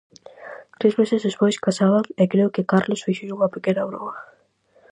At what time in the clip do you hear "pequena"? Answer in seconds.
3.55-3.87